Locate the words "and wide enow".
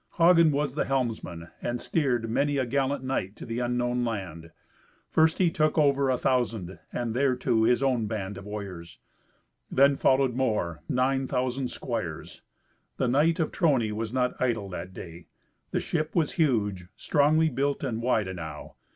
17.83-18.77